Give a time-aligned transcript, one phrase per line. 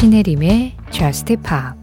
[0.00, 1.78] 신혜림의 Just Pop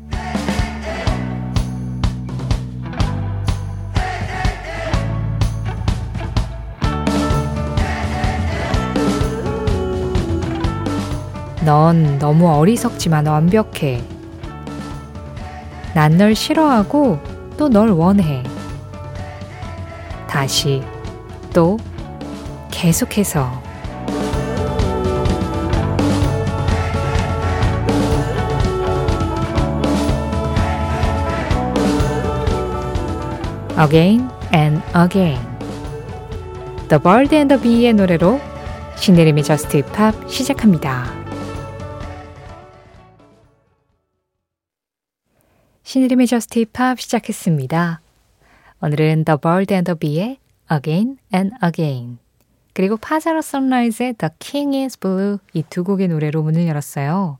[11.64, 14.02] 넌 너무 어리석지만 완벽해.
[15.94, 17.20] 난 널 싫어하고
[17.58, 18.42] 또 널 원해.
[20.28, 20.82] 다시
[21.54, 21.78] 또
[22.72, 23.57] 계속해서
[33.80, 35.40] Again and Again
[36.90, 38.40] The Bird and the Bee의 노래로
[38.98, 41.06] 신혜림의 Just Pop 시작합니다.
[45.84, 48.02] 신혜림의 Just Pop 시작했습니다.
[48.82, 50.38] 오늘은 The Bird and the Bee의
[50.72, 52.18] Again and Again
[52.74, 57.38] 그리고 Pajaro Sunrise의 The King is Blue 이 두 곡의 노래로 문을 열었어요.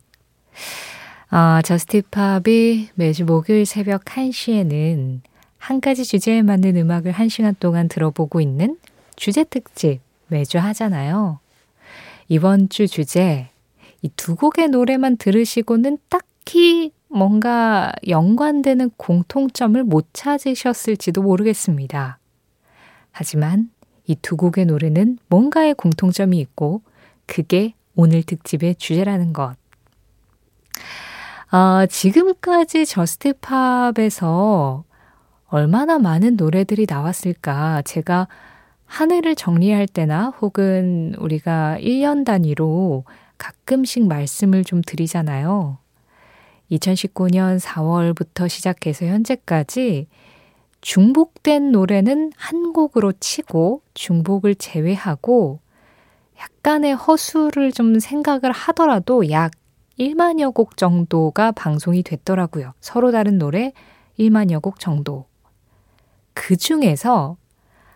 [1.30, 5.22] 아, Just Pop이 매주 목요일 새벽 1시에는
[5.58, 8.78] 한 가지 주제에 맞는 음악을 한 시간 동안 들어보고 있는
[9.16, 11.40] 주제 특집 매주 하잖아요.
[12.30, 13.50] 이번 주 주제,
[14.02, 22.20] 이 두 곡의 노래만 들으시고는 딱히 뭔가 연관되는 공통점을 못 찾으셨을지도 모르겠습니다.
[23.12, 23.70] 하지만
[24.06, 26.82] 이 두 곡의 노래는 뭔가의 공통점이 있고
[27.26, 29.56] 그게 오늘 특집의 주제라는 것.
[31.50, 34.84] 아, 지금까지 저스트팝에서
[35.50, 37.82] 얼마나 많은 노래들이 나왔을까.
[37.84, 38.28] 제가
[38.86, 43.06] 한 해를 정리할 때나 혹은 우리가 1년 단위로
[43.38, 45.78] 가끔씩 말씀을 좀 드리잖아요.
[46.72, 50.08] 2019년 4월부터 시작해서 현재까지
[50.82, 55.60] 중복된 노래는 한 곡으로 치고 중복을 제외하고
[56.40, 59.52] 약간의 허수를 좀 생각을 하더라도 약
[59.98, 62.74] 1만여 곡 정도가 방송이 됐더라고요.
[62.80, 63.72] 서로 다른 노래
[64.20, 65.26] 1만여 곡 정도.
[66.38, 67.36] 그 중에서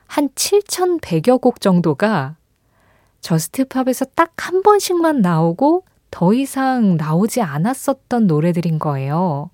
[0.07, 2.35] 한 7,100여 곡 정도가
[3.21, 9.51] 저스트팝에서 딱 한 번씩만 나오고 더 이상 나오지 않았었던 노래들인 거예요.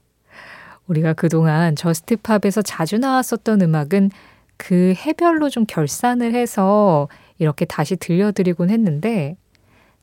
[0.87, 4.09] 우리가 그동안 저스트팝에서 자주 나왔었던 음악은
[4.55, 9.35] 그 해별로 좀 결산을 해서 이렇게 다시 들려드리곤 했는데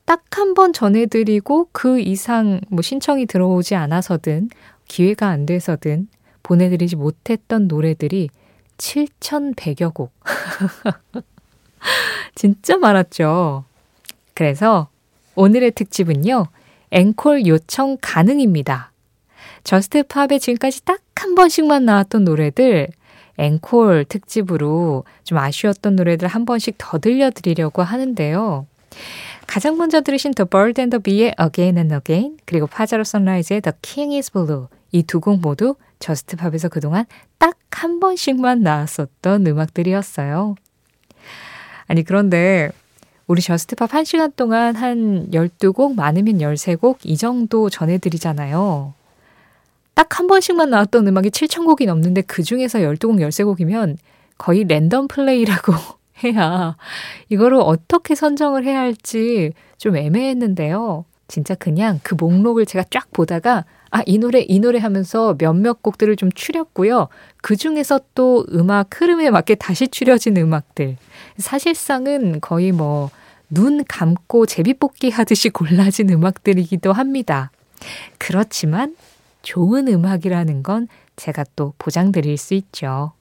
[0.05, 4.49] 딱 한 번 전해드리고 그 이상 뭐 신청이 들어오지 않아서든
[4.87, 6.07] 기회가 안 돼서든
[6.43, 8.29] 보내드리지 못했던 노래들이
[8.77, 10.11] 7,100여 곡.
[12.35, 13.65] 진짜 많았죠.
[14.33, 14.89] 그래서
[15.35, 16.47] 오늘의 특집은요,
[16.91, 18.91] 앵콜 요청 가능입니다.
[19.63, 22.89] 저스트 팝에 지금까지 딱 한 번씩만 나왔던 노래들,
[23.37, 28.67] 앵콜 특집으로 좀 아쉬웠던 노래들 한 번씩 더 들려드리려고 하는데요.
[29.47, 33.73] 가장 먼저 들으신 The Bird and the Bee의 Again and Again, 그리고 Pajaro Sunrise의 The
[33.81, 37.05] King is Blue, 이 두 곡 모두 Just Pop에서 그동안
[37.37, 37.54] 딱
[37.85, 40.55] 한 번씩만 나왔었던 음악들이었어요.
[41.85, 42.71] 아니, 그런데
[43.27, 48.95] 우리 Just Pop 1시간 동안 한 12곡, 많으면 13곡 이 정도 전해드리잖아요.
[49.93, 53.97] 딱 한 번씩만 나왔던 음악이 7,000곡이 넘는데 그 중에서 12곡, 13곡이면
[54.39, 55.73] 거의 random play라고
[56.25, 56.75] 해야
[57.29, 61.05] 이거를 어떻게 선정을 해야 할지 좀 애매했는데요.
[61.27, 66.15] 진짜 그냥 그 목록을 제가 쫙 보다가 아, 이 노래, 이 노래 하면서 몇몇 곡들을
[66.17, 67.07] 좀 추렸고요.
[67.41, 70.97] 그 중에서 또 음악 흐름에 맞게 다시 추려진 음악들.
[71.37, 73.09] 사실상은 거의 뭐,
[73.49, 77.51] 눈 감고 제비뽑기 하듯이 골라진 음악들이기도 합니다.
[78.17, 78.95] 그렇지만
[79.43, 83.13] 좋은 음악이라는 건 제가 또 보장드릴 수 있죠.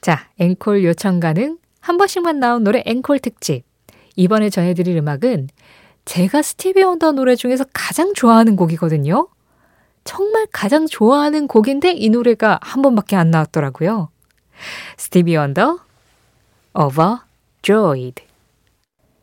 [0.00, 3.64] 자, 앵콜 요청 가능 한 번씩만 나온 노래 앵콜 특집.
[4.14, 5.48] 이번에 전해드릴 음악은
[6.06, 9.28] 제가 스티비 원더 노래 중에서 가장 좋아하는 곡이거든요.
[10.04, 14.08] 정말 가장 좋아하는 곡인데 이 노래가 한 번밖에 안 나왔더라고요.
[14.96, 15.80] 스티비 원더,
[16.78, 18.22] Overjoyed.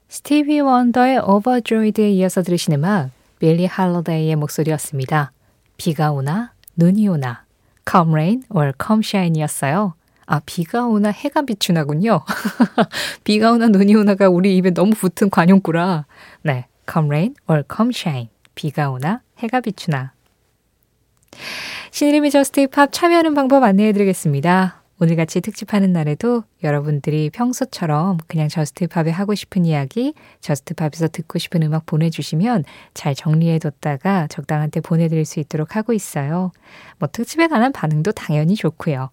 [0.09, 5.31] 스티비 원더의 Overjoyed에 이어서 들으신 음악, 빌리 할러데이의 목소리였습니다.
[5.77, 7.45] 비가 오나, 눈이 오나,
[7.89, 9.94] Come Rain or Come Shine이었어요.
[10.25, 12.24] 아, 비가 오나 해가 비추나군요.
[13.24, 16.06] 비가 오나 눈이 오나가 우리 입에 너무 붙은 관용구라.
[16.44, 18.30] 네, Come Rain or Come Shine.
[18.56, 20.13] 비가 오나 해가 비추나.
[21.92, 24.83] 신혜림의 Just Pop 참여하는 방법 안내해 드리겠습니다.
[25.00, 31.62] 오늘같이 특집하는 날에도 여러분들이 평소처럼 그냥 Just Pop에 하고 싶은 이야기, Just Pop에서 듣고 싶은
[31.63, 32.63] 음악 보내주시면
[32.94, 36.51] 잘 정리해뒀다가 적당한 때 보내드릴 수 있도록 하고 있어요.
[37.00, 39.09] 뭐 특집에 관한 반응도 당연히 좋고요.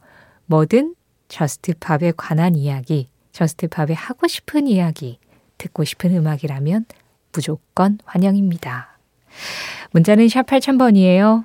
[0.46, 0.94] 뭐든
[1.28, 5.18] Just Pop에 관한 이야기, Just Pop에 하고 싶은 이야기,
[5.58, 6.84] 듣고 싶은 음악이라면
[7.32, 8.98] 무조건 환영입니다.
[9.92, 11.44] 문자는 샵 8000번이에요.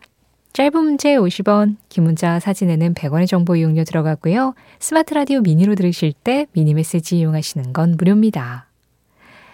[0.53, 4.53] 짧은 문자 50원, 긴 문자 사진에는 100원의 정보 이용료 들어가고요.
[4.79, 8.67] 스마트 라디오 미니로 들으실 때 미니 메시지 이용하시는 건 무료입니다.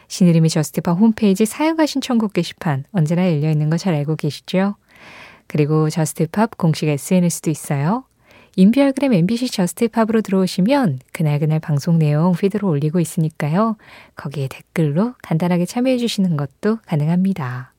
[0.07, 4.75] 신혜림의 Just Pop 홈페이지 사연과 신청곡 게시판 언제나 열려 있는 거 잘 알고 계시죠?
[5.47, 8.03] 그리고 Just Pop 공식 SNS도 있어요.
[8.55, 13.77] 인별그램 MBC Just Pop으로 들어오시면 그날그날 방송 내용 feed로 올리고 있으니까요.
[14.15, 17.73] 거기에 댓글로 간단하게 참여해 주시는 것도 가능합니다.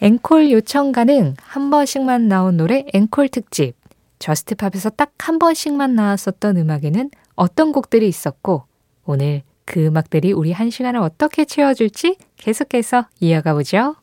[0.00, 3.74] 앵콜 요청 가능 한 번씩만 나온 노래 앵콜 특집
[4.18, 8.64] Just Pop에서 딱 한 번씩만 나왔었던 음악에는 어떤 곡들이 있었고
[9.04, 13.94] 오늘 그 음악들이 우리 한 시간을 어떻게 채워줄지 계속해서 이어가 보죠.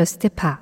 [0.00, 0.58] Just Pop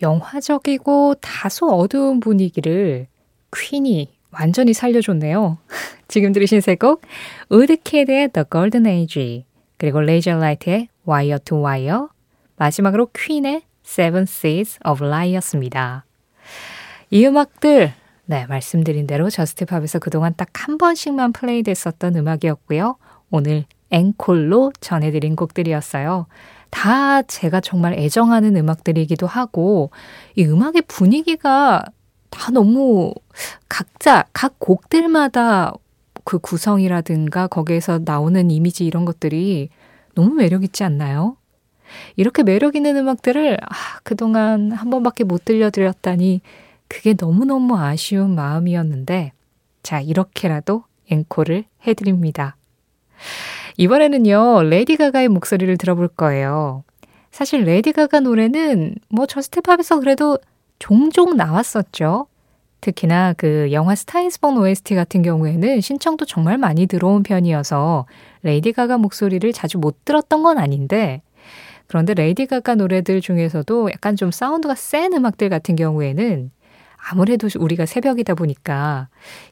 [0.00, 3.08] 영화적이고 다소 어두운 분위기를
[3.52, 5.58] Queen이 완전히 살려줬네요.
[6.06, 7.02] 지금 들으신 세 곡
[7.48, 9.44] Woodkid의 The Golden Age
[9.78, 12.02] 그리고 Razorlight의 Wire to Wire
[12.54, 16.04] 마지막으로 Queen의 Seven Seas of Rhye였습니다.
[17.10, 17.94] 이 음악들
[18.26, 22.96] 네 말씀드린 대로 Just Pop에서 그동안 딱 한 번씩만 플레이 됐었던 음악이었고요.
[23.30, 26.26] 오늘 앵콜로 전해드린 곡들이었어요.
[26.70, 29.90] 다 제가 정말 애정하는 음악들이기도 하고,
[30.36, 31.84] 이 음악의 분위기가
[32.30, 33.14] 다 너무
[33.68, 35.72] 각자, 각 곡들마다
[36.24, 39.70] 그 구성이라든가 거기에서 나오는 이미지 이런 것들이
[40.14, 41.36] 너무 매력 있지 않나요?
[42.16, 46.42] 이렇게 매력 있는 음악들을 아, 그동안 한 번밖에 못 들려드렸다니
[46.86, 49.32] 그게 너무너무 아쉬운 마음이었는데,
[49.82, 52.56] 자, 이렇게라도 앵콜을 해드립니다.
[53.78, 56.82] 이번에는요, Lady Gaga의 목소리를 들어볼 거예요.
[57.30, 60.36] 사실 Lady Gaga 노래는 뭐 Just Pop에서 그래도
[60.80, 62.26] 종종 나왔었죠.
[62.80, 68.06] 특히나 그 영화 Star Is Born OST 같은 경우에는 신청도 정말 많이 들어온 편이어서
[68.42, 71.22] Lady Gaga 목소리를 자주 못 들었던 건 아닌데
[71.88, 76.50] 그런데 Lady Gaga 노래들 중에서도 약간 좀 사운드가 센 음악들 같은 경우에는
[77.10, 79.08] 아무래도 우리가 새벽이다 보니까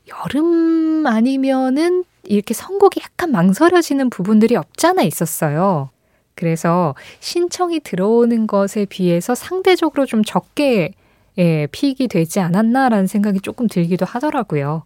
[0.08, 5.90] 여름 아니면은 이렇게 선곡이 약간 망설여지는 부분들이 없잖아 있었어요.
[6.34, 10.93] 그래서 신청이 들어오는 것에 비해서 상대적으로 좀 적게
[11.38, 14.84] 예, 픽이 되지 않았나라는 생각이 조금 들기도 하더라고요.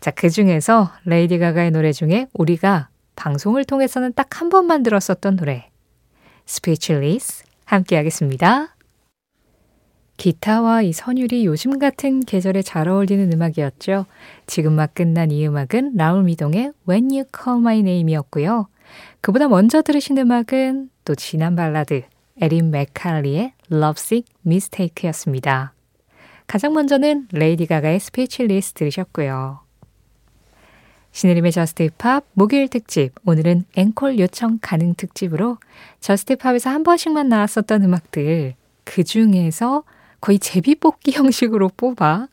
[0.00, 5.70] 자, 그 중에서 레이디 가가의 노래 중에 우리가 방송을 통해서는 딱 한 번만 들었었던 노래,
[6.48, 8.73] Speechless 함께 하겠습니다.
[10.16, 14.06] 기타와 이 선율이 요즘 같은 계절에 잘 어울리는 음악이었죠.
[14.46, 18.68] 지금 막 끝난 이 음악은 Raul Midón의 When You Call My Name이었고요.
[19.20, 22.02] 그보다 먼저 들으신 음악은 또 지난 발라드
[22.40, 25.72] 에린 맥칼리의 Lovesick Mistake였습니다.
[26.46, 29.60] 가장 먼저는 Lady Gaga의 Speechless 들으셨고요.
[31.12, 35.58] 신혜림의 Just Pop 목요일 특집 오늘은 앵콜 요청 가능 특집으로
[36.00, 39.84] 저스트 팝에서 한 번씩만 나왔었던 음악들 그 중에서
[40.24, 42.28] 거의 제비뽑기 형식으로 뽑아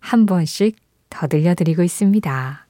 [0.00, 0.76] 한 번씩
[1.08, 2.66] 더 들려드리고 있습니다.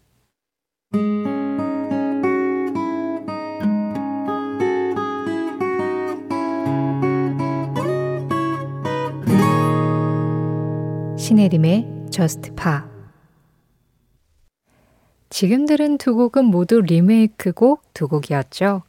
[11.16, 12.80] 신혜림의 Just Pa
[15.30, 18.82] 지금 들은 두 곡은 모두 리메이크곡 두 곡이었죠.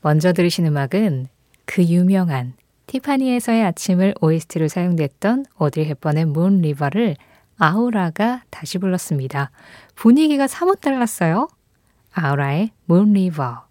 [0.00, 1.28] 먼저 들으신 음악은
[1.66, 2.54] 그 유명한
[2.86, 7.16] 티파니에서의 아침을 OST로 사용됐던 오드리 헵번의 Moon River를
[7.58, 9.50] 아우라가 다시 불렀습니다.
[9.94, 11.48] 분위기가 사뭇 달랐어요.
[12.12, 13.64] 아우라의 Moon River.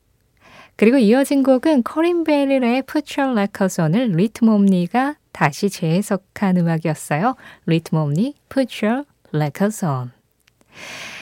[0.75, 7.35] 그리고 이어진 곡은 커린 베일의 Put Your Like Us On을 리트մ 옴니가 다시 재해석한 음악이었어요.
[7.67, 10.11] Ritt Momney Put Your Records On.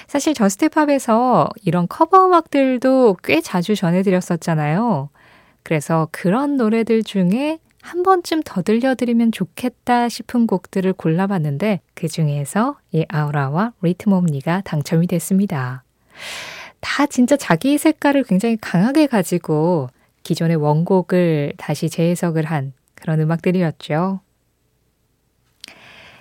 [0.07, 5.09] 사실 Just Pop에서 이런 커버 음악들도 꽤 자주 전해드렸었잖아요.
[5.63, 13.05] 그래서 그런 노래들 중에 한 번쯤 더 들려드리면 좋겠다 싶은 곡들을 골라봤는데 그 중에서 이
[13.09, 15.83] 아우라와 Ritt Momney가 당첨이 됐습니다.
[16.79, 19.89] 다 진짜 자기 색깔을 굉장히 강하게 가지고
[20.23, 24.19] 기존의 원곡을 다시 재해석을 한 그런 음악들이었죠.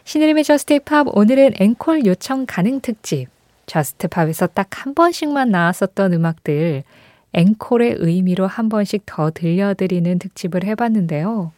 [0.04, 3.28] 신혜림의 Just Pop 오늘은 앵콜 요청 가능 특집
[3.66, 6.84] Just Pop에서 딱 한 번씩만 나왔었던 음악들
[7.32, 11.52] 앵콜의 의미로 한 번씩 더 들려드리는 특집을 해봤는데요.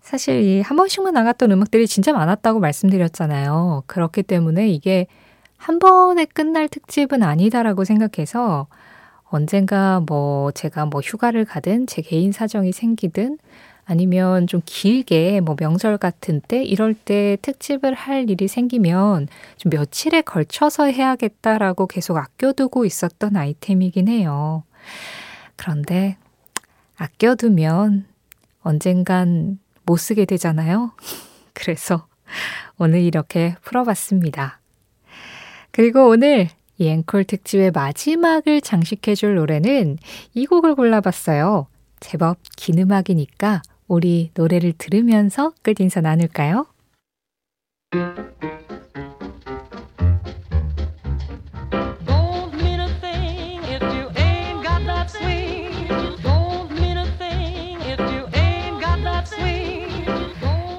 [0.00, 3.84] 사실 이 한 번씩만 나갔던 음악들이 진짜 많았다고 말씀드렸잖아요.
[3.86, 5.06] 그렇기 때문에 이게
[5.56, 8.66] 한 번에 끝날 특집은 아니다라고 생각해서
[9.24, 13.38] 언젠가 뭐 제가 뭐 휴가를 가든 제 개인 사정이 생기든
[13.84, 20.22] 아니면 좀 길게 뭐 명절 같은 때 이럴 때 특집을 할 일이 생기면 좀 며칠에
[20.22, 24.64] 걸쳐서 해야겠다라고 계속 아껴두고 있었던 아이템이긴 해요.
[25.56, 26.16] 그런데
[26.96, 28.06] 아껴두면
[28.62, 30.92] 언젠간 못 쓰게 되잖아요.
[31.54, 32.06] 그래서
[32.78, 34.60] 오늘 이렇게 풀어봤습니다.
[35.70, 36.48] 그리고 오늘
[36.78, 39.98] 이 앵콜 특집의 마지막을 장식해줄 노래는
[40.34, 41.66] 이 곡을 골라봤어요.
[42.00, 46.66] 제법 긴 음악이니까 우리 노래를 들으면서 끝인사 나눌까요?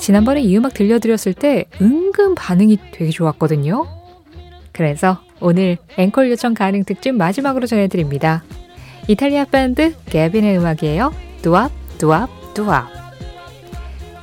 [0.03, 3.87] 지난번에 이 음악 들려드렸을 때 은근 반응이 되게 좋았거든요.
[4.73, 8.43] 그래서 오늘 앵콜 요청 가능 특집 마지막으로 전해드립니다.
[9.07, 11.13] 이탈리아 밴드 Gabin의 음악이에요.
[11.41, 12.89] Doo Uap, Doo Uap, Doo Uap.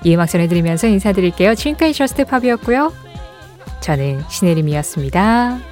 [0.05, 1.55] 이 음악 전해드리면서 인사드릴게요.
[1.55, 2.93] 지금까지 Just Pop이었고요.
[3.81, 5.70] 저는 신혜림이었습니다.